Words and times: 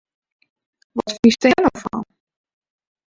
Wat 0.95 1.11
fynst 1.19 1.41
dêr 1.43 1.59
no 1.63 1.71
fan! 1.83 2.03